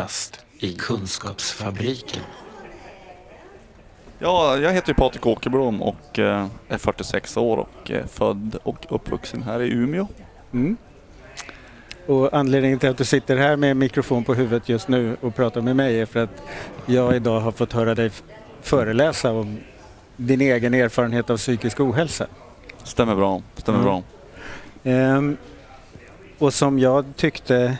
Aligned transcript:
Kafferast 0.00 0.44
i 0.58 0.72
Kunskapsfabriken. 0.72 2.22
Ja, 4.18 4.56
jag 4.58 4.72
heter 4.72 4.88
ju 4.88 4.94
Patrik 4.94 5.26
Åkerblom 5.26 5.82
och 5.82 6.18
eh, 6.18 6.46
är 6.68 6.78
46 6.78 7.36
år 7.36 7.56
och 7.56 7.90
är 7.90 8.06
född 8.06 8.56
och 8.62 8.86
uppvuxen 8.88 9.42
här 9.42 9.62
i 9.62 9.70
Umeå. 9.70 10.06
Mm. 10.52 10.76
Och 12.06 12.34
anledningen 12.34 12.78
till 12.78 12.88
att 12.88 12.98
du 12.98 13.04
sitter 13.04 13.36
här 13.36 13.56
med 13.56 13.76
mikrofon 13.76 14.24
på 14.24 14.34
huvudet 14.34 14.68
just 14.68 14.88
nu 14.88 15.16
och 15.20 15.34
pratar 15.34 15.60
med 15.60 15.76
mig 15.76 16.00
är 16.00 16.06
för 16.06 16.24
att 16.24 16.42
jag 16.86 17.16
idag 17.16 17.40
har 17.40 17.52
fått 17.52 17.72
höra 17.72 17.94
dig 17.94 18.10
föreläsa 18.62 19.32
om 19.32 19.58
din 20.16 20.40
egen 20.40 20.74
erfarenhet 20.74 21.30
av 21.30 21.36
psykisk 21.36 21.80
ohälsa. 21.80 22.26
Stämmer 22.84 23.14
bra, 23.16 23.42
stämmer 23.56 23.78
Mm. 23.78 23.90
bra. 23.90 24.02
Ehm, 24.84 25.36
och 26.38 26.54
som 26.54 26.78
jag 26.78 27.04
tyckte, 27.16 27.78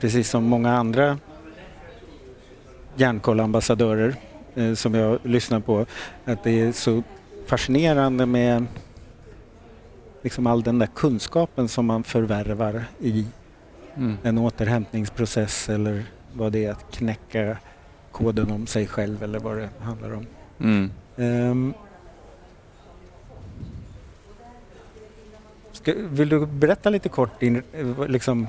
precis 0.00 0.30
som 0.30 0.44
många 0.44 0.76
andra 0.76 1.18
järnkollambassadörer 2.96 4.14
eh, 4.54 4.74
som 4.74 4.94
jag 4.94 5.18
lyssnar 5.22 5.60
på, 5.60 5.86
att 6.24 6.44
det 6.44 6.60
är 6.60 6.72
så 6.72 7.02
fascinerande 7.46 8.26
med 8.26 8.66
liksom 10.22 10.46
all 10.46 10.62
den 10.62 10.78
där 10.78 10.88
kunskapen 10.94 11.68
som 11.68 11.86
man 11.86 12.04
förvärvar 12.04 12.84
i 13.00 13.26
Mm. 13.98 14.16
en 14.22 14.38
återhämtningsprocess 14.38 15.68
eller 15.68 16.04
vad 16.32 16.52
det 16.52 16.64
är 16.64 16.70
att 16.70 16.90
knäcka 16.90 17.56
koden 18.12 18.50
om 18.50 18.66
sig 18.66 18.86
själv 18.86 19.22
eller 19.22 19.38
vad 19.38 19.56
det 19.56 19.68
handlar 19.80 20.14
om. 20.14 20.26
Mm. 20.60 20.90
Ehm. 21.16 21.74
Ska, 25.72 25.94
vill 25.96 26.28
du 26.28 26.46
berätta 26.46 26.90
lite 26.90 27.08
kort 27.08 27.40
din, 27.40 27.62
eh, 27.72 28.08
liksom, 28.08 28.46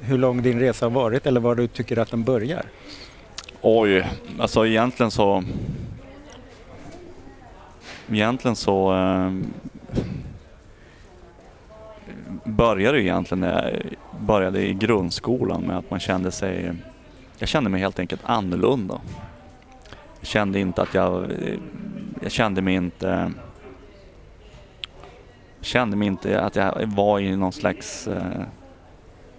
hur 0.00 0.18
lång 0.18 0.42
din 0.42 0.60
resa 0.60 0.86
har 0.86 0.90
varit 0.90 1.26
eller 1.26 1.40
var 1.40 1.54
du 1.54 1.66
tycker 1.66 1.98
att 1.98 2.10
den 2.10 2.24
börjar? 2.24 2.66
Oj, 3.60 4.06
alltså 4.38 4.66
egentligen 4.66 5.10
så... 5.10 5.44
Egentligen 8.10 8.56
så... 8.56 8.94
Eh, 8.94 9.32
började 12.44 12.98
det 12.98 13.02
egentligen 13.02 13.40
när 13.40 13.72
jag 13.72 14.20
började 14.20 14.66
i 14.66 14.74
grundskolan 14.74 15.62
med 15.62 15.78
att 15.78 15.90
man 15.90 16.00
kände 16.00 16.30
sig... 16.30 16.72
Jag 17.38 17.48
kände 17.48 17.70
mig 17.70 17.80
helt 17.80 17.98
enkelt 17.98 18.20
annorlunda. 18.24 19.00
Jag 20.20 20.26
kände 20.26 20.60
inte 20.60 20.82
att 20.82 20.94
jag... 20.94 21.32
Jag 22.22 22.32
kände 22.32 22.62
mig 22.62 22.74
inte... 22.74 23.32
Jag 25.56 25.66
Kände 25.66 25.96
mig 25.96 26.08
inte 26.08 26.40
att 26.40 26.56
jag 26.56 26.86
var 26.86 27.20
i 27.20 27.36
någon 27.36 27.52
slags... 27.52 28.08
Eh, 28.08 28.42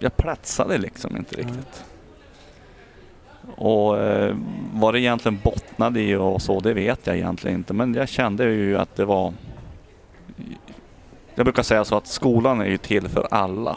jag 0.02 0.16
platsade 0.16 0.78
liksom 0.78 1.16
inte 1.16 1.36
riktigt. 1.36 1.84
Och 3.56 3.98
eh, 3.98 4.36
vad 4.72 4.94
det 4.94 5.00
egentligen 5.00 5.38
bottnade 5.44 6.00
i 6.00 6.14
och 6.14 6.42
så, 6.42 6.60
det 6.60 6.72
vet 6.74 7.06
jag 7.06 7.16
egentligen 7.16 7.56
inte. 7.56 7.72
Men 7.74 7.94
jag 7.94 8.08
kände 8.08 8.44
ju 8.44 8.78
att 8.78 8.96
det 8.96 9.04
var... 9.04 9.32
Jag 11.34 11.46
brukar 11.46 11.62
säga 11.62 11.84
så 11.84 11.96
att 11.96 12.06
skolan 12.06 12.60
är 12.60 12.66
ju 12.66 12.78
till 12.78 13.08
för 13.08 13.28
alla. 13.30 13.76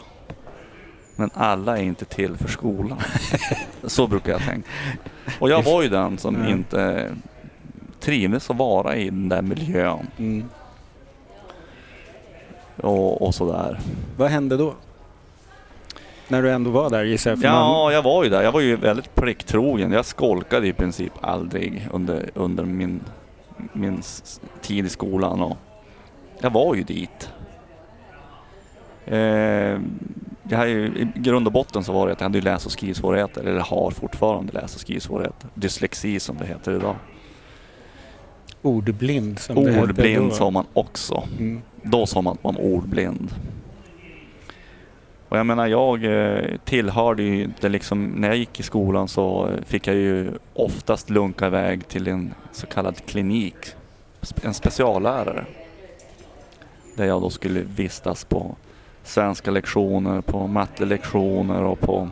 Men 1.16 1.30
alla 1.34 1.78
är 1.78 1.84
inte 1.84 2.06
till 2.06 2.38
för 2.38 2.48
skolan. 2.48 2.98
så 3.84 4.08
brukar 4.08 4.32
jag 4.32 4.42
tänka. 4.42 4.70
Och 5.40 5.50
jag 5.50 5.64
var 5.64 5.84
ju 5.84 5.90
den 5.90 6.18
som 6.18 6.44
Ja. 6.44 6.50
inte 6.50 7.12
trivdes 8.00 8.50
att 8.50 8.58
vara 8.58 8.96
i 8.96 9.06
den 9.06 9.30
där 9.30 9.42
miljön 9.42 10.08
Mm. 10.18 10.46
och, 12.78 13.22
och 13.22 13.36
sådär. 13.36 13.80
Vad 14.18 14.30
hände 14.32 14.58
då? 14.58 14.74
När 16.28 16.42
du 16.42 16.52
ändå 16.52 16.70
var 16.72 16.90
där 16.90 17.04
gissar 17.04 17.32
jag. 17.32 17.40
för 17.40 17.48
man- 17.48 17.56
Ja, 17.58 17.92
jag 17.92 18.02
var 18.02 18.24
ju 18.24 18.30
där. 18.30 18.42
Jag 18.44 18.52
var 18.52 18.60
ju 18.62 18.76
väldigt 18.76 19.16
plikttrogen. 19.16 19.92
Jag 19.92 20.06
skolkade 20.06 20.68
i 20.68 20.74
princip 20.74 21.14
aldrig 21.22 21.88
under, 21.94 22.30
under 22.34 22.64
min, 22.66 23.00
min 23.74 24.02
tid 24.62 24.86
i 24.86 24.90
skolan. 24.90 25.42
Och 25.42 25.58
jag 26.42 26.50
var 26.50 26.76
ju 26.76 26.84
dit. 26.84 27.30
Eh, 29.06 29.18
jag 30.50 30.58
har 30.58 30.66
ju, 30.66 30.86
I 31.16 31.20
grund 31.20 31.48
och 31.48 31.54
botten 31.54 31.84
så 31.84 31.94
var 31.94 32.08
det 32.08 32.14
att 32.14 32.20
jag 32.22 32.26
hade 32.30 32.42
läs 32.42 32.66
och 32.66 32.72
skrivsvårigheter, 32.72 33.42
eller 33.44 33.60
har 33.60 33.92
fortfarande 33.92 34.54
läs 34.54 34.76
och 34.76 34.82
skrivsvårigheter. 34.82 35.50
Dyslexi 35.54 36.20
som 36.20 36.38
det 36.38 36.46
heter 36.46 36.72
idag. 36.76 36.96
Ordblind 38.62 39.40
som 39.40 39.56
det 39.56 39.72
hette 39.72 39.82
Ordblind 39.84 40.30
då. 40.30 40.36
sa 40.36 40.50
man 40.50 40.66
också. 40.74 41.24
Mm. 41.40 41.62
Då 41.82 42.06
sa 42.06 42.22
man 42.22 42.34
att 42.34 42.44
man 42.44 42.56
var 42.56 42.62
ordblind. 42.62 43.32
Och 45.30 45.38
jag 45.38 45.46
menar, 45.46 45.68
jag 45.68 46.04
eh, 46.04 46.58
tillhörde 46.66 47.24
ju 47.24 47.44
inte 47.44 47.70
liksom, 47.70 48.06
när 48.06 48.28
jag 48.28 48.38
gick 48.38 48.60
i 48.60 48.64
skolan 48.64 49.08
så 49.08 49.50
fick 49.66 49.88
jag 49.88 49.96
ju 49.96 50.32
oftast 50.54 51.10
lunka 51.10 51.48
iväg 51.48 51.88
till 51.88 52.08
en 52.08 52.34
så 52.52 52.68
kallad 52.68 53.06
klinik, 53.06 53.56
en 54.42 54.54
speciallärare. 54.54 55.46
Där 56.98 57.06
jag 57.06 57.22
då 57.22 57.30
skulle 57.30 57.60
vistas 57.60 58.26
på 58.26 58.56
svenska 59.04 59.52
lektioner, 59.52 60.22
på 60.22 60.48
mattelektioner 60.48 61.64
och 61.64 61.80
på, 61.80 62.10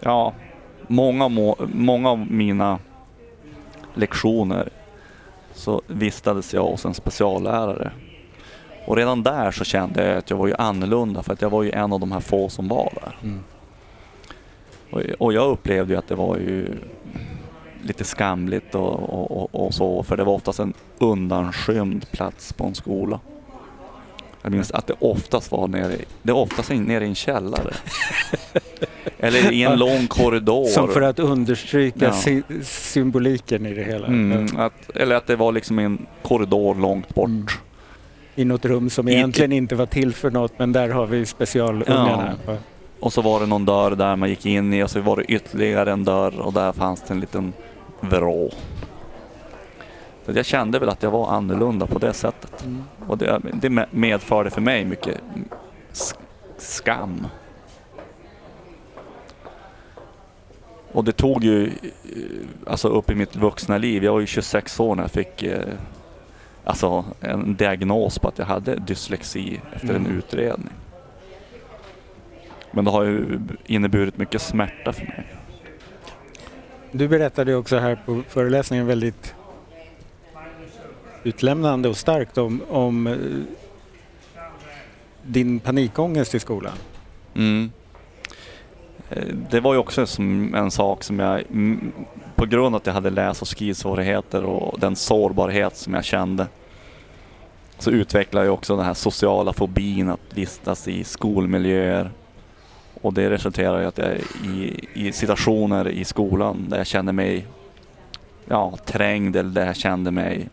ja, 0.00 0.32
många, 0.86 1.28
må, 1.28 1.56
många 1.72 2.10
av 2.10 2.18
mina 2.18 2.78
lektioner 3.94 4.68
så 5.54 5.82
vistades 5.86 6.54
jag 6.54 6.62
hos 6.62 6.84
en 6.84 6.94
speciallärare. 6.94 7.92
Och 8.86 8.96
redan 8.96 9.22
där 9.22 9.50
så 9.50 9.64
kände 9.64 10.06
jag 10.08 10.18
att 10.18 10.30
jag 10.30 10.36
var 10.36 10.46
ju 10.46 10.54
annorlunda 10.58 11.22
för 11.22 11.32
att 11.32 11.42
jag 11.42 11.50
var 11.50 11.62
ju 11.62 11.70
en 11.70 11.92
av 11.92 12.00
de 12.00 12.12
här 12.12 12.20
få 12.20 12.48
som 12.48 12.68
var 12.68 12.92
där. 13.02 13.16
Mm. 13.22 13.40
Och, 14.90 15.00
och 15.18 15.32
jag 15.32 15.50
upplevde 15.50 15.92
ju 15.92 15.98
att 15.98 16.08
det 16.08 16.14
var 16.14 16.36
ju 16.36 16.68
lite 17.82 18.04
skamligt 18.04 18.74
och, 18.74 18.92
och, 19.32 19.54
och, 19.66 19.74
så 19.74 20.02
för 20.02 20.16
det 20.16 20.24
var 20.24 20.32
oftast 20.32 20.58
en 20.58 20.72
undanskymd 20.98 22.10
plats 22.10 22.52
på 22.52 22.64
en 22.64 22.74
skola. 22.74 23.20
Jag 24.42 24.52
minns 24.52 24.70
att 24.70 24.86
det 24.86 24.94
oftast 24.98 25.52
var 25.52 25.68
nere, 25.68 25.96
det 26.22 26.32
oftast 26.32 26.70
nere 26.70 27.04
i 27.04 27.08
en 27.08 27.14
källare. 27.14 27.74
Eller 29.18 29.52
i 29.52 29.62
en 29.62 29.78
lång 29.78 30.06
korridor. 30.06 30.64
Som 30.66 30.88
för 30.88 31.02
att 31.02 31.18
understryka 31.18 32.04
Ja. 32.04 32.12
sy- 32.12 32.42
symboliken 32.62 33.66
i 33.66 33.74
det 33.74 33.82
hela. 33.84 34.06
Mm, 34.06 34.46
att, 34.56 34.90
eller 34.96 35.16
att 35.16 35.26
det 35.26 35.36
var 35.36 35.52
liksom 35.52 35.78
en 35.78 36.06
korridor 36.22 36.74
långt 36.74 37.14
bort. 37.14 37.28
Mm. 37.28 37.46
I 38.34 38.44
något 38.44 38.64
rum 38.64 38.90
som 38.90 39.08
egentligen 39.08 39.52
inte 39.52 39.74
var 39.74 39.86
till 39.86 40.14
för 40.14 40.30
något 40.30 40.52
men 40.58 40.72
där 40.72 40.88
har 40.88 41.06
vi 41.06 41.26
specialungarna. 41.26 42.34
Ja. 42.46 42.56
Och 43.00 43.12
så 43.12 43.22
var 43.22 43.40
det 43.40 43.46
någon 43.46 43.64
dörr 43.64 43.90
där 43.90 44.16
man 44.16 44.28
gick 44.28 44.46
in 44.46 44.74
i 44.74 44.82
och 44.82 44.90
så 44.90 45.00
var 45.00 45.16
det 45.16 45.24
ytterligare 45.24 45.92
en 45.92 46.04
dörr 46.04 46.40
och 46.40 46.52
där 46.52 46.72
fanns 46.72 47.02
det 47.02 47.14
en 47.14 47.20
liten 47.20 47.52
vrå. 48.00 48.50
Så 50.26 50.32
jag 50.34 50.46
kände 50.46 50.78
väl 50.78 50.88
att 50.88 51.02
jag 51.02 51.10
var 51.10 51.30
annorlunda 51.30 51.86
på 51.86 51.98
det 51.98 52.12
sättet. 52.12 52.64
Mm. 52.64 52.84
Och 53.06 53.18
det, 53.18 53.40
det 53.52 53.68
me- 53.68 53.86
medförde 53.90 54.50
för 54.50 54.60
mig 54.60 54.84
mycket 54.84 55.20
sk- 55.92 56.16
skam. 56.58 57.26
Och 60.92 61.04
det 61.04 61.12
tog 61.12 61.44
ju, 61.44 61.66
eh, 61.66 61.70
alltså 62.66 62.88
upp 62.88 63.10
i 63.10 63.14
mitt 63.14 63.36
vuxna 63.36 63.78
liv, 63.78 64.04
jag 64.04 64.12
var 64.12 64.20
ju 64.20 64.26
26 64.26 64.80
år 64.80 64.94
när 64.94 65.02
jag 65.02 65.10
fick 65.10 65.42
eh, 65.42 65.60
alltså 66.64 67.04
en 67.20 67.54
diagnos 67.54 68.18
på 68.18 68.28
att 68.28 68.38
jag 68.38 68.46
hade 68.46 68.76
dyslexi 68.76 69.60
efter 69.76 69.88
en 69.94 70.06
Mm. 70.06 70.18
utredning. 70.18 70.72
Men 72.70 72.84
det 72.84 72.90
har 72.90 73.02
ju 73.04 73.38
inneburit 73.66 74.16
mycket 74.18 74.42
smärta 74.42 74.92
för 74.92 75.02
mig. 75.06 75.26
Du 76.92 77.08
berättade 77.08 77.54
också 77.54 77.78
här 77.78 77.98
på 78.06 78.22
föreläsningen 78.28 78.86
väldigt 78.86 79.34
utlämnande 81.22 81.88
och 81.88 81.96
starkt 81.96 82.38
om, 82.38 82.62
om 82.68 83.06
eh, 83.06 83.16
din 85.22 85.60
panikångest 85.60 86.34
i 86.34 86.40
skolan. 86.40 86.72
Mm. 87.34 87.70
Eh, 89.10 89.24
Det 89.50 89.60
var 89.60 89.72
ju 89.74 89.78
också 89.78 90.06
som 90.06 90.54
en 90.54 90.70
sak 90.70 91.02
som 91.04 91.18
jag, 91.18 91.42
på 92.34 92.46
grund 92.46 92.66
av 92.66 92.80
att 92.80 92.86
jag 92.86 92.94
hade 92.94 93.10
läs 93.10 93.42
och 93.42 93.48
skrivsvårigheter 93.48 94.44
och 94.44 94.80
den 94.80 94.96
sårbarhet 94.96 95.76
som 95.76 95.94
jag 95.94 96.04
kände, 96.04 96.46
så 97.78 97.90
utvecklade 97.90 98.46
jag 98.46 98.54
också 98.54 98.76
den 98.76 98.84
här 98.84 98.94
sociala 98.94 99.52
fobin 99.52 100.10
att 100.10 100.20
vistas 100.34 100.88
i 100.88 101.04
skolmiljöer. 101.04 102.10
Och 103.02 103.14
det 103.14 103.30
resulterar 103.30 103.82
i 103.82 103.84
att 103.84 103.98
jag 103.98 104.16
i, 104.44 104.86
i 104.94 105.12
situationer 105.12 105.88
i 105.88 106.04
skolan 106.04 106.66
där 106.68 106.76
jag 106.76 106.86
kände 106.86 107.12
mig 107.12 107.46
ja, 108.46 108.76
trängd 108.84 109.36
eller 109.36 109.50
där 109.50 109.66
jag 109.66 109.76
kände 109.76 110.10
mig 110.10 110.48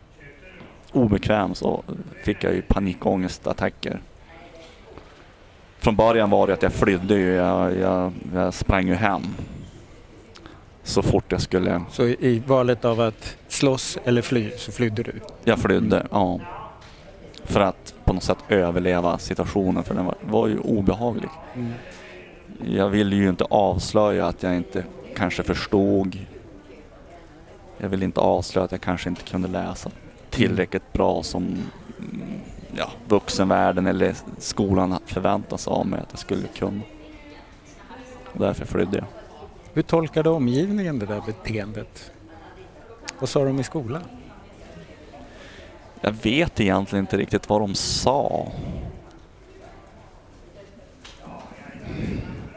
obekväm 0.92 1.56
så 1.56 1.84
fick 2.24 2.44
jag 2.44 2.54
ju 2.54 2.62
panikångestattacker. 2.62 4.02
Från 5.80 5.96
början 5.96 6.30
var 6.30 6.48
det 6.48 6.54
att 6.54 6.64
jag 6.64 6.74
flydde 6.74 7.16
ju. 7.16 7.34
Jag, 7.34 7.78
jag, 7.78 8.14
jag 8.34 8.54
sprang 8.54 8.88
ju 8.88 8.94
hem. 8.94 9.22
Så 10.84 11.02
fort 11.02 11.26
jag 11.28 11.42
skulle. 11.42 11.82
Så 11.92 12.04
i 12.04 12.44
valet 12.48 12.86
av 12.86 13.02
att 13.02 13.38
slåss 13.48 13.98
eller 14.06 14.22
fly 14.22 14.52
så 14.58 14.72
flydde 14.72 15.04
du. 15.04 15.14
Jag 15.44 15.60
flydde, 15.60 16.08
ja. 16.12 16.40
För 17.44 17.60
att 17.60 17.94
på 18.06 18.14
något 18.14 18.24
sätt 18.24 18.38
överleva 18.50 19.18
situationen 19.18 19.84
för 19.84 19.96
den 19.96 20.06
var, 20.06 20.16
var 20.22 20.48
ju 20.48 20.60
obehaglig. 20.60 21.30
jag 22.66 22.90
ville 22.90 23.16
ju 23.16 23.30
inte 23.30 23.44
avslöja 23.44 24.26
att 24.26 24.44
jag 24.44 24.56
inte 24.56 24.84
kanske 25.16 25.44
förstod. 25.44 26.18
Jag 27.78 27.90
ville 27.90 28.06
inte 28.06 28.20
avslöja 28.20 28.66
att 28.66 28.72
jag 28.72 28.82
kanske 28.82 29.10
inte 29.10 29.24
kunde 29.24 29.48
läsa 29.48 29.92
tillräckligt 30.30 30.94
bra 30.94 31.24
som 31.24 31.44
mm, 31.44 31.62
ja, 32.76 32.92
vuxenvärlden 33.08 33.88
eller 33.88 34.16
skolan 34.38 35.00
förväntas 35.06 35.68
av 35.68 35.88
mig 35.88 36.00
att 36.00 36.08
jag 36.12 36.20
skulle 36.20 36.48
kunna. 36.48 36.82
Och 38.34 38.40
därför 38.40 38.66
flydde 38.66 38.98
jag. 38.98 39.06
Hur 39.74 39.82
tolkade 39.82 40.30
omgivningen 40.30 41.00
det 41.00 41.06
där 41.06 41.22
beteendet? 41.26 42.12
Vad 43.20 43.30
sa 43.30 43.46
de 43.46 43.60
i 43.60 43.64
skolan? 43.64 44.02
Jag 46.04 46.12
vet 46.12 46.60
egentligen 46.60 47.04
inte 47.04 47.18
riktigt 47.18 47.50
vad 47.50 47.62
de 47.62 47.76
sa. 47.76 48.52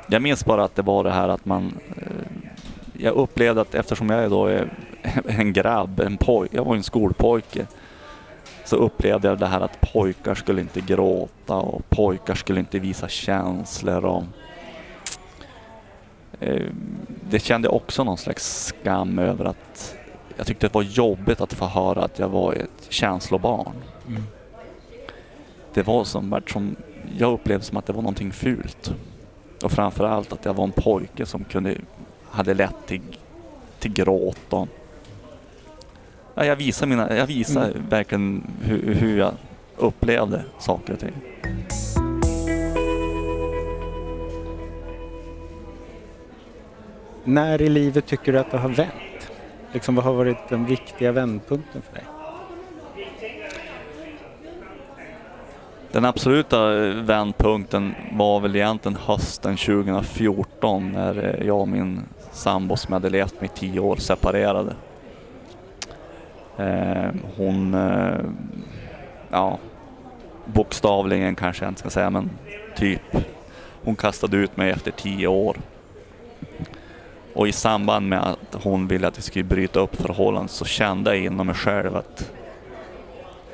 Jag 0.07 0.23
minns 0.23 0.45
bara 0.45 0.65
att 0.65 0.75
det 0.75 0.83
var 0.83 1.05
det 1.05 1.11
här 1.11 1.29
att 1.29 1.45
man... 1.45 1.79
Eh, 1.97 2.51
jag 2.99 3.15
upplevde 3.15 3.61
att 3.61 3.75
eftersom 3.75 4.11
jag 4.11 4.31
då 4.31 4.47
är 4.47 4.73
eh, 5.03 5.13
en 5.41 5.53
grabb, 5.53 6.01
en 6.01 6.17
poj, 6.17 6.49
jag 6.51 6.65
var 6.65 6.77
en 6.77 6.83
skolpojke, 6.83 7.67
så 8.65 8.77
upplevde 8.77 9.29
jag 9.29 9.39
det 9.39 9.47
här 9.47 9.61
att 9.61 9.81
pojkar 9.81 10.35
skulle 10.35 10.61
inte 10.61 10.81
gråta 10.81 11.55
och 11.55 11.89
pojkar 11.89 12.35
skulle 12.35 12.61
inte 12.61 12.79
visa 12.79 13.09
känslor. 13.09 14.05
Och, 14.05 14.25
eh, 16.41 16.67
det 17.31 17.39
kände 17.39 17.69
jag 17.69 17.75
också 17.75 18.05
någon 18.05 18.19
slags 18.19 18.67
skam 18.67 19.19
över 19.19 19.45
att 19.45 19.97
jag 20.37 20.47
tyckte 20.47 20.67
det 20.69 20.75
var 20.75 20.83
jobbigt 20.83 21.41
att 21.41 21.53
få 21.53 21.65
höra 21.65 22.05
att 22.05 22.19
jag 22.19 22.29
var 22.29 22.53
ett 22.53 22.87
känslobarn. 22.89 23.73
Mm. 24.09 24.23
Det 25.75 25.83
var 25.83 26.05
som, 26.05 26.41
som 26.47 26.77
jag 27.19 27.33
upplevde 27.33 27.65
som 27.65 27.77
att 27.77 27.87
det 27.87 27.93
var 27.93 28.03
någonting 28.03 28.33
fult. 28.33 28.95
Och 29.63 29.73
framförallt 29.73 30.33
att 30.33 30.45
jag 30.45 30.55
var 30.55 30.65
en 30.65 30.73
pojke 30.73 31.27
som 31.27 31.45
kunde, 31.45 31.77
hade 32.31 32.55
lätt 32.55 32.87
till, 32.87 33.01
till 33.79 33.93
gråt. 33.93 34.53
Och, 34.53 34.69
ja, 36.35 36.45
jag 36.45 36.57
visar, 36.57 36.87
mina, 36.87 37.17
jag 37.17 37.27
visar 37.27 37.65
Mm. 37.71 37.89
verkligen 37.89 38.47
hur, 38.63 38.95
hur 38.95 39.19
jag 39.19 39.33
upplevde 39.77 40.45
saker 40.59 40.93
och 40.93 40.99
ting. 40.99 41.15
När 47.25 47.63
i 47.63 47.69
livet 47.69 48.07
tycker 48.07 48.33
du 48.33 48.39
att 48.39 48.51
det 48.51 48.59
har 48.59 48.69
vänt? 48.69 48.93
Liksom, 49.75 49.95
vad 49.95 50.05
har 50.05 50.13
varit 50.13 50.49
den 50.49 50.67
viktiga 50.67 51.13
vändpunkten 51.13 51.83
för 51.83 51.95
dig? 51.95 52.05
Den 55.93 56.05
absoluta 56.05 56.87
eh, 56.87 56.95
vändpunkten 56.95 57.95
var 58.13 58.41
väl 58.41 58.57
egentligen 58.57 58.99
hösten 59.07 59.57
2014 59.57 60.93
när 60.93 61.25
eh, 61.25 61.47
jag 61.47 61.61
och 61.61 61.69
min 61.69 62.01
sambo 62.33 62.77
som 62.77 62.93
jag 62.93 63.01
hade 63.01 63.11
levt 63.11 63.41
med 63.41 63.51
i 63.51 63.59
tio 63.59 63.81
år 63.81 63.97
separerade. 63.97 64.75
Eh, 66.57 67.11
hon, 67.37 67.75
eh, 67.75 68.21
ja, 69.31 69.59
bokstavligen 70.45 71.35
kanske 71.35 71.65
jag 71.65 71.71
inte 71.71 71.81
ska 71.81 71.91
säga 71.91 72.11
men 72.11 72.31
typ. 72.77 73.17
Hon 73.85 73.97
kastade 73.97 74.37
ut 74.37 74.57
mig 74.57 74.71
efter 74.71 74.91
tio 74.91 75.27
år. 75.27 75.57
Och 77.35 77.49
i 77.49 77.53
samband 77.53 78.09
med 78.09 78.23
att 78.23 78.63
hon 78.63 78.89
ville 78.89 79.09
att 79.09 79.19
vi 79.19 79.23
skulle 79.23 79.45
bryta 79.45 79.81
upp 79.81 79.97
förhållandet 79.97 80.51
så 80.51 80.65
kände 80.65 81.17
jag 81.17 81.25
inom 81.25 81.47
mig 81.47 81.57
själv 81.57 81.97
att 81.97 82.33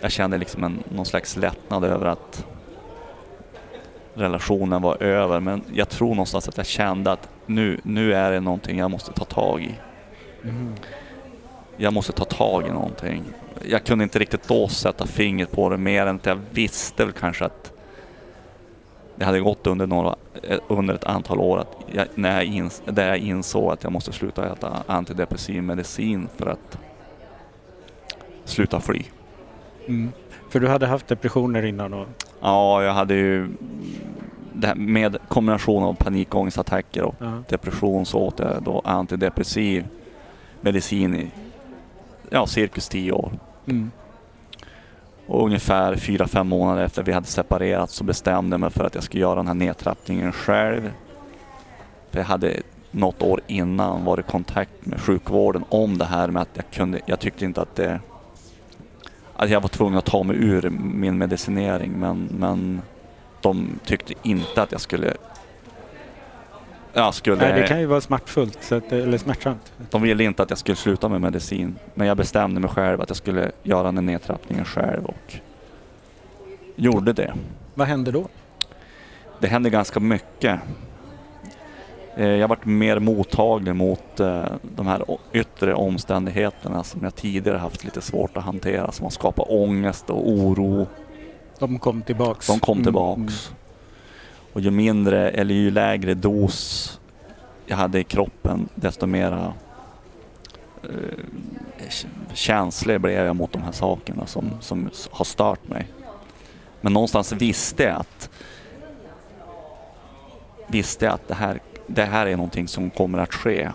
jag 0.01 0.13
kände 0.13 0.39
liksom 0.39 0.65
en, 0.65 0.83
någon 0.89 1.07
slags 1.07 1.37
lättnad 1.37 1.85
över 1.85 2.07
att 2.07 2.45
relationen 4.15 4.83
var 4.83 5.03
över. 5.03 5.41
Men 5.41 5.63
jag 5.73 5.89
tror 5.89 6.09
någonstans 6.09 6.49
att 6.49 6.57
jag 6.57 6.67
kände 6.67 7.13
att 7.13 7.29
nu, 7.47 7.81
nu 7.83 8.15
är 8.15 8.33
det 8.33 8.41
någonting 8.41 8.79
jag 8.79 8.91
måste 8.91 9.13
ta 9.13 9.25
tag 9.25 9.63
i. 9.63 9.75
Jag 11.77 11.93
måste 11.93 12.13
ta 12.13 12.25
tag 12.25 12.67
i 12.67 12.71
någonting. 12.71 13.25
Jag 13.69 13.85
kunde 13.85 14.05
inte 14.05 14.19
riktigt 14.19 14.49
då 14.49 14.69
sätta 14.69 15.07
fingret 15.07 15.53
på 15.53 15.69
det 15.69 15.77
mer 15.77 16.07
än 16.07 16.17
att 16.17 16.27
jag 16.27 16.39
visste 16.51 17.05
väl 17.05 17.13
kanske 17.13 17.45
att 17.45 17.73
det 19.21 19.27
hade 19.27 19.41
gått 19.41 19.67
under, 19.67 19.87
några, 19.87 20.15
eh, 20.43 20.59
under 20.69 20.95
ett 20.95 21.05
antal 21.05 21.41
år 21.41 21.59
att 21.59 21.77
jag, 21.93 22.07
när 22.15 22.33
jag 22.33 22.45
ins, 22.45 22.83
där 22.87 23.09
jag 23.09 23.19
insåg 23.19 23.73
att 23.73 23.83
jag 23.83 23.93
måste 23.93 24.13
sluta 24.13 24.53
äta 24.53 24.83
antidepressiv 24.87 25.63
medicin 25.63 26.29
för 26.37 26.47
att 26.47 26.79
sluta 28.45 28.81
fly. 28.81 29.03
Mm. 29.87 30.13
För 30.49 30.61
du 30.61 30.69
hade 30.69 30.87
haft 30.87 31.09
depressioner 31.09 31.65
innan 31.65 31.95
och 31.95 32.07
Ja, 32.41 32.83
jag 32.83 32.93
hade 32.93 33.15
ju 33.15 33.49
med 34.77 35.17
kombination 35.29 35.83
av 35.83 35.95
panikångestattacker 35.95 37.03
och 37.03 37.15
ja. 37.19 37.43
depression 37.49 38.07
så 38.07 38.19
åt 38.19 38.39
jag 38.39 38.63
då 38.63 38.83
antidepressiv 38.85 39.87
medicin 40.61 41.15
i 41.15 41.31
ja, 42.31 42.47
cirkus 42.47 42.89
10 42.89 43.13
år. 43.13 43.33
Mm. 43.67 43.91
Och 45.31 45.45
ungefär 45.45 45.95
4-5 45.95 46.45
månader 46.45 46.83
efter 46.83 47.03
vi 47.03 47.13
hade 47.13 47.27
separerat 47.27 47.91
så 47.91 48.05
bestämde 48.05 48.55
jag 48.55 48.61
mig 48.61 48.71
för 48.71 48.85
att 48.85 48.95
jag 48.95 49.05
skulle 49.05 49.21
göra 49.21 49.35
den 49.35 49.47
här 49.47 49.55
nedtrappningen 49.55 50.33
själv. 50.33 50.93
För 52.11 52.19
jag 52.19 52.27
hade 52.27 52.57
något 52.91 53.23
år 53.23 53.41
innan 53.47 54.05
varit 54.05 54.29
i 54.29 54.31
kontakt 54.31 54.87
med 54.87 55.01
sjukvården 55.01 55.65
om 55.69 55.99
det 55.99 56.05
här 56.05 56.29
med 56.29 56.43
att 56.43 56.49
jag 56.55 56.65
kunde, 56.71 57.01
jag 57.07 57.21
tyckte 57.21 57.45
inte 57.45 57.63
att 57.63 57.77
det 57.77 58.01
att 59.37 59.51
jag 59.51 59.61
var 59.61 59.69
tvungen 59.69 59.99
att 59.99 60.05
ta 60.05 60.23
mig 60.23 60.37
ur 60.37 60.71
min 60.71 61.19
medicinering 61.19 61.93
men, 61.93 62.29
men 62.39 62.83
de 63.41 63.79
tyckte 63.85 64.15
inte 64.23 64.63
att 64.63 64.73
jag 64.73 64.81
skulle 64.81 65.15
jag 66.93 67.15
skulle 67.15 67.37
Nej, 67.37 67.61
det 67.61 67.67
kan 67.69 67.81
ju 67.81 67.87
vara 67.87 68.01
smärtfullt, 68.01 68.59
så 68.65 68.75
att, 68.75 68.93
eller 68.93 69.19
smärtsamt. 69.19 69.73
De 69.91 70.03
ville 70.03 70.25
inte 70.25 70.43
att 70.43 70.51
jag 70.51 70.59
skulle 70.59 70.77
sluta 70.77 71.09
med 71.09 71.21
medicin. 71.21 71.77
Men 71.95 72.07
jag 72.07 72.17
bestämde 72.17 72.61
mig 72.61 72.71
själv 72.71 73.01
att 73.01 73.11
jag 73.11 73.17
skulle 73.17 73.51
göra 73.63 73.93
den 73.93 74.07
nedtrappningen 74.07 74.65
själv 74.65 75.05
och 75.05 75.35
gjorde 76.77 77.13
det. 77.13 77.35
Vad 77.75 77.87
hände 77.89 78.11
då? 78.11 78.29
Det 79.39 79.47
hände 79.47 79.71
ganska 79.71 80.01
mycket. 80.01 80.61
Eh, 82.17 82.27
Jag 82.27 82.49
varit 82.49 82.65
mer 82.65 82.99
mottaglig 82.99 83.75
mot 83.77 84.21
eh, 84.21 84.43
de 84.77 84.87
här 84.87 85.05
yttre 85.33 85.75
omständigheterna 85.75 86.85
som 86.85 87.05
jag 87.05 87.15
tidigare 87.15 87.59
haft 87.59 87.85
lite 87.85 88.01
svårt 88.01 88.37
att 88.37 88.45
hantera. 88.45 88.93
Som 88.93 89.05
har 89.05 89.11
skapat 89.11 89.47
ångest 89.49 90.11
och 90.11 90.29
oro. 90.29 90.87
De 91.59 91.79
kom 91.79 92.03
tillbaks. 92.03 92.47
De 92.47 92.61
kom 92.61 92.73
Mm, 92.79 92.85
tillbaks. 92.85 93.53
Och 94.53 94.61
ju 94.61 94.71
mindre 94.71 95.31
eller 95.31 95.55
ju 95.55 95.71
lägre 95.71 96.15
dos 96.15 97.01
jag 97.71 97.77
hade 97.77 98.01
i 98.01 98.05
kroppen 98.05 98.69
desto 98.75 99.07
mera 99.07 99.55
eh, 100.83 100.91
känslig 102.35 103.01
blev 103.01 103.27
jag 103.27 103.37
mot 103.37 103.53
de 103.53 103.63
här 103.63 103.73
sakerna 103.73 104.27
som, 104.27 104.51
som 104.61 104.91
har 105.11 105.25
stört 105.25 105.69
mig. 105.69 105.87
Men 106.81 106.93
någonstans 106.93 107.33
visste 107.33 107.83
jag 107.83 107.97
att 107.97 108.31
visste 110.67 111.05
jag 111.05 111.15
att 111.15 111.29
det 111.29 111.35
här, 111.35 111.61
det 111.87 112.05
här 112.05 112.27
är 112.27 112.37
någonting 112.37 112.69
som 112.69 112.91
kommer 112.91 113.19
att 113.19 113.35
ske. 113.35 113.71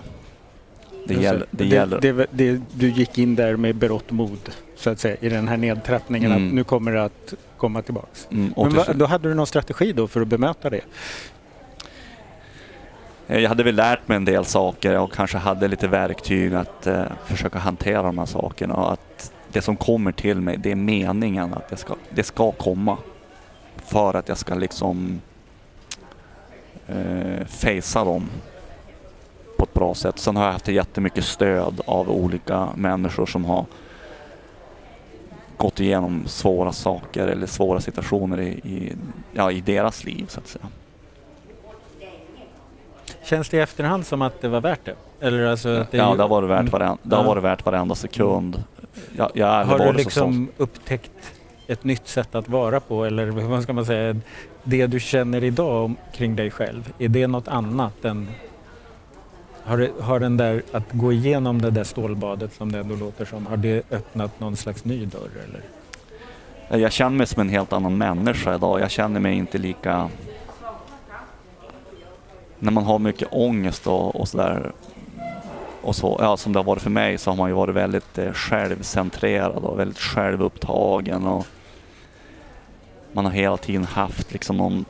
Det, 1.07 1.13
Just 1.13 1.23
gäller, 1.23 1.45
det, 1.51 1.63
det, 1.63 1.75
gäller. 1.75 2.01
det, 2.01 2.27
det, 2.31 2.61
du 2.73 2.89
gick 2.89 3.17
in 3.17 3.35
där 3.35 3.55
med 3.55 3.75
berått 3.75 4.11
mod, 4.11 4.51
så 4.75 4.89
att 4.89 4.99
säga, 4.99 5.15
i 5.19 5.29
den 5.29 5.47
här 5.47 5.57
nedtrappningen 5.57 6.31
Mm. 6.31 6.47
att 6.47 6.53
nu 6.53 6.63
kommer 6.63 6.91
det 6.91 7.03
att 7.03 7.33
komma 7.57 7.81
tillbaks. 7.81 8.27
Mm, 8.31 8.53
Men 8.57 8.69
va, 8.75 8.85
då 8.93 9.05
hade 9.05 9.29
du 9.29 9.33
någon 9.35 9.47
strategi 9.47 9.93
då 9.93 10.07
för 10.07 10.21
att 10.21 10.27
bemöta 10.27 10.69
det? 10.69 10.81
Eh, 13.27 13.39
Jag 13.39 13.49
hade 13.49 13.63
väl 13.63 13.75
lärt 13.75 14.07
mig 14.07 14.15
en 14.15 14.25
del 14.25 14.45
saker 14.45 14.97
och 14.99 15.11
kanske 15.13 15.37
hade 15.37 15.67
lite 15.67 15.87
verktyg 15.87 16.53
att 16.53 16.87
eh, 16.87 17.03
försöka 17.25 17.59
hantera 17.59 18.01
de 18.03 18.17
här 18.17 18.25
sakerna. 18.25 18.73
Och 18.73 18.93
att 18.93 19.31
det 19.51 19.61
som 19.61 19.75
kommer 19.77 20.11
till 20.11 20.41
mig, 20.41 20.57
det 20.57 20.71
är 20.71 20.75
meningen 20.75 21.53
att 21.53 21.69
det 21.69 21.77
ska, 21.77 21.95
det 22.09 22.23
ska 22.23 22.51
komma. 22.51 22.97
För 23.85 24.13
att 24.13 24.29
jag 24.29 24.37
ska 24.37 24.55
liksom 24.55 25.21
eh, 26.87 27.45
facea 27.47 28.03
dem 28.03 28.29
på 29.57 29.63
ett 29.63 29.73
bra 29.73 29.93
sätt. 29.95 30.19
Sen 30.19 30.35
har 30.35 30.45
jag 30.45 30.51
haft 30.51 30.67
jättemycket 30.67 31.25
stöd 31.25 31.81
av 31.87 32.09
olika 32.11 32.67
människor 32.75 33.25
som 33.25 33.45
har 33.45 33.65
gått 35.57 35.79
igenom 35.79 36.23
svåra 36.27 36.71
saker 36.71 37.27
eller 37.27 37.47
svåra 37.47 37.81
situationer 37.81 38.41
i, 38.41 38.47
i, 38.47 38.93
ja, 39.33 39.51
i 39.51 39.61
deras 39.61 40.03
liv 40.03 40.25
så 40.27 40.39
att 40.39 40.47
säga. 40.47 40.65
Känns 43.23 43.49
det 43.49 43.57
i 43.57 43.59
efterhand 43.59 44.05
som 44.05 44.21
att 44.21 44.41
det 44.41 44.47
var 44.47 44.61
värt 44.61 44.85
det? 44.85 44.95
Eller 45.19 45.45
alltså 45.45 45.69
att 45.69 45.91
det, 45.91 45.97
ja, 45.97 46.15
det 46.15 46.21
har 46.21 46.29
varit 46.29 46.49
värt, 46.49 46.59
Mm. 46.59 46.71
varenda, 46.71 46.97
det 47.03 47.15
har 47.15 47.23
varit 47.23 47.43
värt 47.43 47.65
varenda 47.65 47.95
sekund. 47.95 48.63
Jag, 49.17 49.31
jag 49.33 49.65
har 49.65 49.79
du 49.79 49.85
varit 49.85 49.95
så 49.95 49.97
liksom 50.03 50.49
upptäckt 50.57 51.11
ett 51.67 51.83
nytt 51.83 52.07
sätt 52.07 52.35
att 52.35 52.49
vara 52.49 52.79
på 52.79 53.05
eller 53.05 53.25
vad 53.25 53.63
ska 53.63 53.73
man 53.73 53.85
säga, 53.85 54.15
det 54.63 54.87
du 54.87 54.99
känner 54.99 55.43
idag 55.43 55.85
om, 55.85 55.97
kring 56.13 56.35
dig 56.35 56.51
själv, 56.51 56.93
är 56.99 57.07
det 57.09 57.27
något 57.27 57.47
annat 57.47 58.05
än 58.05 58.27
har, 59.65 60.01
har 60.01 60.19
den 60.19 60.37
där, 60.37 60.63
att 60.71 60.91
gå 60.91 61.11
igenom 61.11 61.61
det 61.61 61.71
där 61.71 61.83
stålbadet 61.83 62.53
som 62.53 62.71
det 62.71 62.79
ändå 62.79 62.95
låter 62.95 63.25
som, 63.25 63.45
har 63.45 63.57
det 63.57 63.91
öppnat 63.91 64.39
någon 64.39 64.55
slags 64.55 64.85
ny 64.85 65.05
dörr 65.05 65.29
eller? 65.47 65.61
Jag 66.81 66.91
känner 66.91 67.17
mig 67.17 67.27
som 67.27 67.41
en 67.41 67.49
helt 67.49 67.73
annan 67.73 67.97
människa 67.97 68.55
idag. 68.55 68.79
Jag 68.79 68.91
känner 68.91 69.19
mig 69.19 69.35
inte 69.35 69.57
lika... 69.57 70.09
när 72.59 72.71
man 72.71 72.83
har 72.83 72.99
mycket 72.99 73.27
ångest 73.31 73.87
och, 73.87 74.15
och 74.15 74.27
sådär 74.27 74.71
och 75.81 75.95
så, 75.95 76.17
ja, 76.21 76.37
som 76.37 76.53
det 76.53 76.59
har 76.59 76.63
varit 76.63 76.81
för 76.81 76.89
mig 76.89 77.17
så 77.17 77.31
har 77.31 77.37
man 77.37 77.49
ju 77.49 77.55
varit 77.55 77.75
väldigt 77.75 78.17
eh, 78.17 78.33
självcentrerad 78.33 79.63
och 79.63 79.79
väldigt 79.79 79.99
självupptagen 79.99 81.25
och 81.25 81.45
man 83.11 83.25
har 83.25 83.31
hela 83.31 83.57
tiden 83.57 83.85
haft 83.85 84.33
liksom 84.33 84.57
någon 84.57 84.85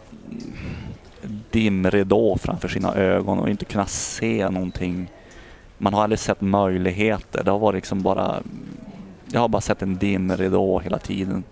dimridå 1.52 2.38
framför 2.38 2.68
sina 2.68 2.96
ögon 2.96 3.40
och 3.40 3.50
inte 3.50 3.66
kunna 3.66 3.86
se 3.86 4.50
någonting. 4.50 5.12
Man 5.78 5.94
har 5.94 6.04
aldrig 6.04 6.20
sett 6.20 6.42
möjligheter. 6.42 7.44
Det 7.44 7.52
har 7.52 7.60
varit 7.60 7.76
liksom 7.76 8.02
bara... 8.02 8.42
Jag 9.32 9.42
har 9.42 9.48
bara 9.48 9.62
sett 9.62 9.82
en 9.82 9.98
dimridå 9.98 10.80
hela 10.80 11.00
tiden. 11.00 11.44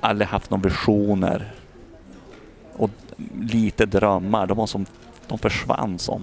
Aldrig 0.00 0.28
haft 0.28 0.50
några 0.50 0.62
visioner. 0.68 1.54
Och 2.76 2.90
lite 3.40 3.86
drömmar. 3.86 4.46
De, 4.46 4.56
var 4.56 4.66
som, 4.66 4.86
de 5.28 5.38
försvann 5.38 5.98
som. 5.98 6.22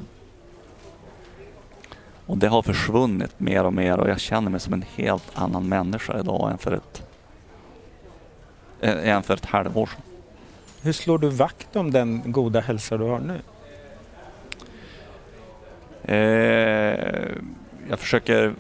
Och 2.26 2.38
det 2.38 2.48
har 2.48 2.62
försvunnit 2.62 3.40
mer 3.40 3.64
och 3.64 3.74
mer 3.74 3.98
och 4.00 4.10
jag 4.10 4.20
känner 4.20 4.52
mig 4.52 4.60
som 4.60 4.74
en 4.74 4.86
helt 4.96 5.32
annan 5.34 5.70
människa 5.70 6.20
idag 6.20 6.52
än 6.52 6.58
för 6.58 6.72
ett, 6.72 7.04
än 8.82 9.24
för 9.24 9.34
ett 9.34 9.46
halvår 9.46 9.86
sedan. 9.86 10.11
Hur 10.84 10.92
slår 10.94 11.18
du 11.18 11.30
vakt 11.30 11.76
om 11.76 11.92
den 11.92 12.22
goda 12.32 12.60
hälsa 12.60 12.98
du 12.98 13.04
har 13.04 13.20
nu? 13.20 13.42
Eh, 16.04 17.32
jag 17.90 18.00
försöker 18.00 18.54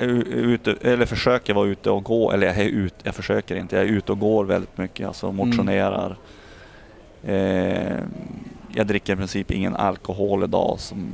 ute, 0.00 0.76
eller 0.80 1.06
försöker 1.06 1.54
vara 1.54 1.66
ute 1.66 1.90
och 1.90 2.04
gå, 2.04 2.32
eller 2.32 2.46
jag 2.46 2.58
är 2.58 2.64
ute, 2.68 2.96
jag 3.02 3.14
försöker 3.14 3.56
inte, 3.56 3.76
jag 3.76 3.84
är 3.84 3.88
ute 3.88 4.12
och 4.12 4.18
går 4.18 4.44
väldigt 4.44 4.78
mycket, 4.78 5.06
alltså 5.06 5.26
Mm. 5.26 5.36
motionerar. 5.36 6.16
Eh, 7.24 7.98
jag 8.74 8.86
dricker 8.86 9.12
i 9.12 9.16
princip 9.16 9.50
ingen 9.50 9.76
alkohol 9.76 10.44
idag 10.44 10.80
som, 10.80 11.08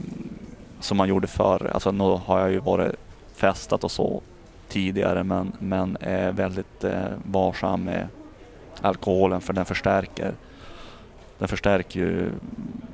som 0.80 0.96
man 0.96 1.08
gjorde 1.08 1.26
förr. 1.26 1.70
Alltså 1.74 1.92
nu 1.92 2.04
har 2.24 2.40
jag 2.40 2.52
ju 2.52 2.58
varit 2.58 2.92
festat 3.34 3.84
och 3.84 3.90
så 3.90 4.22
tidigare 4.68 5.24
men, 5.24 5.52
men 5.58 5.96
är 6.00 6.32
väldigt 6.32 6.84
eh, 6.84 7.04
varsam 7.24 7.84
med 7.84 8.08
alkoholen 8.82 9.40
för 9.40 9.52
den 9.52 9.64
förstärker 9.64 10.34
den 11.42 11.48
förstärker 11.48 12.00
ju 12.00 12.30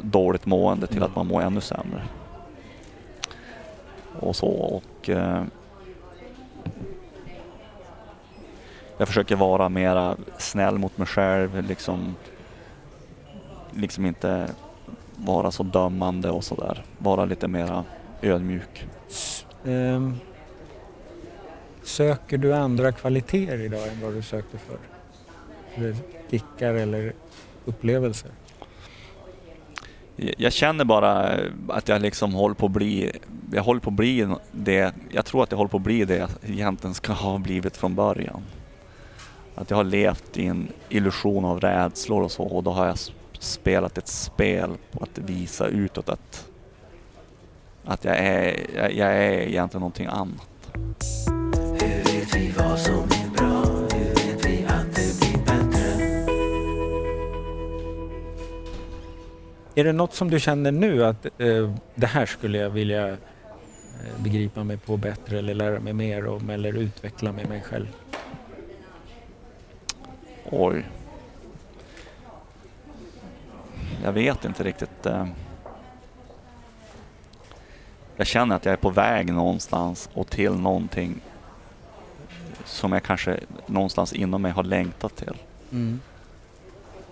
dåligt 0.03 0.47
mående 0.47 0.87
till 0.87 1.03
att 1.03 1.17
man 1.17 1.27
mår 1.27 1.43
ännu 1.43 1.61
sämre. 1.61 2.03
Och 4.21 4.37
så 4.37 4.49
och 4.49 5.09
eh, 5.09 5.45
jag 8.99 9.09
försöker 9.09 9.37
vara 9.37 9.69
mera 9.69 10.17
snäll 10.39 10.79
mot 10.79 10.99
mig 10.99 11.07
själv 11.07 11.63
liksom 11.63 12.15
liksom 13.75 14.07
inte 14.07 14.49
vara 15.17 15.51
så 15.51 15.63
dömande 15.63 16.31
och 16.31 16.45
sådär. 16.45 16.85
Vara 16.99 17.25
lite 17.25 17.49
mera 17.49 17.85
ödmjuk. 18.23 18.87
Ehm, 19.65 20.17
söker 21.83 22.39
du 22.39 22.55
andra 22.55 22.93
kvaliteter 22.93 23.61
idag 23.61 23.89
än 23.89 24.01
vad 24.03 24.13
du 24.15 24.23
sökte 24.23 24.59
förr? 24.59 24.98
Eller 25.79 25.97
kickar 26.31 26.75
eller 26.75 27.13
upplevelser? 27.65 28.31
Jag 30.17 30.53
känner 30.53 30.85
bara 30.85 31.39
att 31.69 31.89
jag 31.89 32.03
liksom 32.03 32.35
håller 32.35 32.55
på 32.55 32.67
att 32.67 32.73
bli, 32.73 33.13
jag 33.53 33.63
håller 33.63 33.81
på 33.81 33.91
att 33.91 33.97
bli 33.97 34.29
det, 34.53 34.93
jag 35.11 35.25
tror 35.25 35.43
att 35.43 35.51
jag 35.51 35.59
håller 35.59 35.69
på 35.69 35.77
att 35.77 35.83
bli 35.83 36.05
det 36.05 36.17
jag 36.17 36.31
egentligen 36.47 36.95
ska 36.95 37.13
ha 37.13 37.39
blivit 37.39 37.77
från 37.77 37.95
början. 37.95 38.43
Att 39.55 39.71
jag 39.71 39.77
har 39.77 39.85
levt 39.85 40.39
i 40.39 40.47
en 40.47 40.69
illusion 40.89 41.45
av 41.45 41.61
rädslor 41.61 42.23
och 42.23 42.31
så 42.31 42.43
och 42.43 42.63
då 42.63 42.71
har 42.71 42.87
jag 42.87 42.99
spelat 43.39 43.99
ett 43.99 44.09
spel 44.09 44.71
på 44.93 45.03
att 45.03 45.19
visa 45.19 45.67
utåt 45.67 46.09
att, 46.09 46.49
att 47.85 48.05
jag, 48.05 48.19
är, 48.19 48.57
jag, 48.77 48.95
jag 48.95 49.09
är 49.09 49.33
egentligen 49.33 49.81
någonting 49.81 50.07
annat. 50.07 50.71
Hur 51.55 52.05
vet 52.05 52.37
vi 52.37 52.53
vad 52.59 52.79
som 52.79 52.95
är 52.95 53.28
Är 59.79 59.85
det 59.85 59.93
något 59.93 60.15
som 60.15 60.31
du 60.31 60.41
känner 60.41 60.73
nu 60.73 61.05
att 61.05 61.27
eh, 61.39 61.75
det 61.95 62.07
här 62.07 62.27
skulle 62.27 62.59
jag 62.59 62.71
vilja 62.71 63.09
eh, 63.09 63.17
begripa 64.19 64.65
mig 64.65 64.77
på 64.77 64.97
bättre 64.97 65.39
eller 65.39 65.55
lära 65.55 65.81
mig 65.81 65.93
mer 65.93 66.27
om 66.27 66.51
eller 66.51 66.73
utveckla 66.73 67.33
med 67.33 67.49
mig 67.49 67.63
själv? 67.63 67.87
Oj. 70.51 70.85
Jag 74.05 74.13
vet 74.13 74.45
inte 74.45 74.65
riktigt. 74.65 75.07
eh. 75.07 75.27
Jag 78.17 78.27
känner 78.27 78.57
att 78.57 78.65
jag 78.65 78.73
är 78.73 78.77
på 78.77 78.91
väg 78.91 79.33
någonstans 79.33 80.11
och 80.15 80.31
till 80.31 80.53
någonting 80.53 81.21
som 82.65 82.93
jag 82.93 83.03
kanske 83.03 83.41
någonstans 83.67 84.13
inom 84.13 84.43
mig 84.43 84.53
har 84.53 84.65
längtat 84.65 85.17
till. 85.17 85.37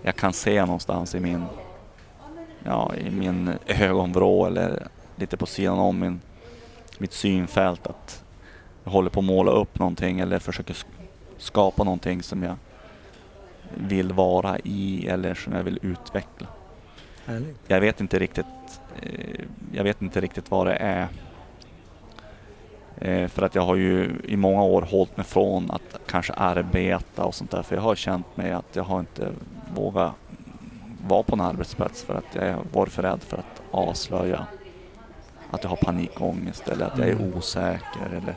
Jag 0.01 0.15
kan 0.15 0.33
se 0.33 0.65
någonstans 0.65 1.15
i 1.15 1.19
min, 1.19 1.45
ja, 2.67 2.91
i 2.95 3.09
min 3.11 3.51
ögonvrå 3.67 4.45
eller 4.45 4.87
lite 5.15 5.37
på 5.37 5.45
sidan 5.45 5.79
om 5.79 5.99
min, 5.99 6.21
mitt 6.97 7.13
synfält 7.13 7.87
att 7.87 8.23
jag 8.83 8.91
håller 8.91 9.09
på 9.09 9.19
att 9.19 9.25
måla 9.25 9.51
upp 9.51 9.79
någonting 9.79 10.19
eller 10.19 10.39
försöker 10.39 10.73
sk- 10.73 10.85
skapa 11.37 11.83
någonting 11.83 12.23
som 12.23 12.43
jag 12.43 12.55
vill 13.75 14.13
vara 14.13 14.59
i 14.63 15.07
eller 15.07 15.33
som 15.33 15.53
jag 15.53 15.63
vill 15.63 15.79
utveckla. 15.81 16.47
Härligt. 17.25 17.57
Jag 17.67 17.81
vet 17.81 18.01
inte 18.01 18.19
riktigt, 18.19 18.45
eh, 19.01 19.41
jag 19.73 19.83
vet 19.83 20.01
inte 20.01 20.21
riktigt 20.21 20.51
vad 20.51 20.67
det 20.67 20.75
är. 20.75 21.07
Eh, 23.01 23.27
för 23.27 23.41
att 23.41 23.55
jag 23.55 23.61
har 23.61 23.75
ju 23.75 24.21
i 24.27 24.37
många 24.37 24.63
år 24.63 24.81
hållit 24.81 25.17
mig 25.17 25.25
från 25.25 25.71
att 25.71 25.99
kanske 26.07 26.33
arbeta 26.33 27.25
och 27.25 27.35
sånt 27.35 27.51
där. 27.51 27.63
För 27.63 27.75
jag 27.75 27.81
har 27.83 27.95
känt 27.95 28.37
mig 28.37 28.51
att 28.51 28.75
jag 28.75 28.83
har 28.83 28.99
inte 28.99 29.31
vågat 29.75 30.11
vara 31.07 31.23
på 31.23 31.35
en 31.35 31.41
arbetsplats 31.41 32.03
för 32.03 32.15
att 32.15 32.35
jag 32.35 32.55
varit 32.73 32.91
för 32.93 33.01
rädd 33.03 33.19
för 33.23 33.37
att 33.37 33.61
avslöja 33.71 34.47
att 35.51 35.63
jag 35.63 35.69
har 35.69 35.77
panikångest 35.77 36.67
eller 36.67 36.85
att 36.85 36.97
jag 36.97 37.07
är 37.07 37.11
Mm. 37.13 37.33
osäker. 37.37 38.05
Eller, 38.11 38.35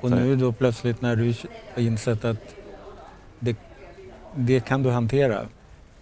Och 0.00 0.10
nu 0.10 0.36
då 0.36 0.52
plötsligt 0.52 1.00
när 1.02 1.16
du 1.16 1.34
har 1.74 1.82
insett 1.82 2.24
att 2.24 2.54
det, 3.38 3.56
det 4.34 4.60
kan 4.64 4.82
du 4.82 4.90
hantera. 4.90 5.40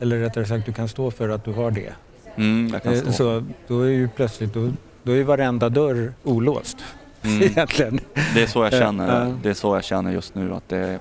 Eller 0.01 0.19
rättare 0.19 0.45
sagt 0.47 0.67
du 0.67 0.73
kan 0.73 0.89
stå 0.89 1.11
för 1.11 1.29
att 1.29 1.45
du 1.45 1.53
har 1.53 1.71
det. 1.71 1.93
mm, 2.37 2.69
jag 2.73 2.83
kan 2.83 2.93
Eh, 2.93 3.01
stå. 3.01 3.13
Så 3.13 3.45
då 3.69 3.81
är 3.81 3.89
ju 3.91 4.09
plötsligt 4.09 4.55
då, 4.55 4.73
då 5.03 5.13
är 5.17 5.25
varenda 5.25 5.69
dörr 5.69 6.13
olåst 6.25 6.77
Mm. 7.25 7.43
egentligen. 7.43 8.01
Det 8.35 8.43
är 8.43 8.47
så 8.47 8.65
jag 8.65 8.73
Ja, 8.73 8.79
känner, 8.79 9.37
det 9.43 9.51
är 9.51 9.55
så 9.55 9.75
jag 9.77 9.85
känner 9.85 10.13
just 10.13 10.35
nu 10.35 10.55
att 10.55 10.69
det 10.69 10.99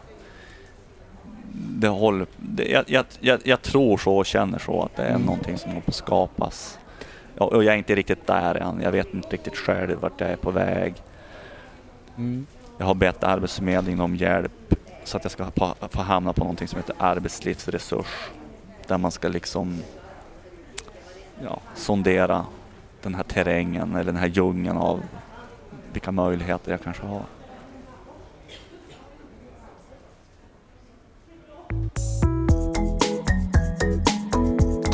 det 1.81 1.87
håller, 1.87 2.27
det, 2.37 2.65
jag, 2.65 2.83
jag, 2.87 3.05
jag, 3.19 3.39
jag 3.43 3.61
tror 3.61 3.97
så 3.97 4.17
och 4.17 4.25
känner 4.25 4.59
så 4.59 4.83
att 4.83 4.95
det 4.95 5.03
är 5.03 5.09
Mm. 5.09 5.21
någonting 5.21 5.57
som 5.57 5.69
håller 5.71 5.81
på 5.81 5.89
att 5.91 5.95
skapas. 5.95 6.79
Ja, 7.35 7.45
och 7.45 7.63
jag 7.63 7.73
är 7.73 7.77
inte 7.77 7.95
riktigt 7.95 8.27
där 8.27 8.55
än. 8.55 8.81
Jag 8.81 8.91
vet 8.91 9.13
inte 9.13 9.27
riktigt 9.29 9.57
själv 9.57 9.99
vart 10.01 10.21
jag 10.21 10.29
är 10.29 10.35
på 10.35 10.51
väg. 10.51 10.93
Mm. 12.17 12.45
Jag 12.77 12.85
har 12.85 12.93
bett 12.93 13.23
Arbetsförmedlingen 13.23 14.01
om 14.01 14.15
hjälp 14.15 14.75
så 15.03 15.17
att 15.17 15.23
jag 15.23 15.31
ska 15.31 15.51
få, 15.51 15.75
få 15.89 16.01
hamna 16.01 16.33
på 16.33 16.41
någonting 16.41 16.67
som 16.67 16.77
heter 16.77 16.95
arbetslivsresurs. 16.99 18.29
Där 18.87 18.97
man 18.97 19.11
ska 19.11 19.27
liksom 19.27 19.77
ja, 21.43 21.59
sondera 21.75 22.45
den 23.01 23.15
här 23.15 23.23
terrängen 23.23 23.91
eller 23.95 24.03
den 24.03 24.15
här 24.15 24.27
djungeln 24.27 24.77
av 24.77 24.99
vilka 25.93 26.11
möjligheter 26.11 26.71
jag 26.71 26.81
kanske 26.83 27.05
har. 27.05 27.21